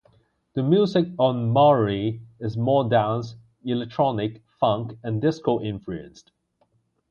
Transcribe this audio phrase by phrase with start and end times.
[0.55, 6.31] The music on 'Maui' is more dance, electronic, funk and disco influenced.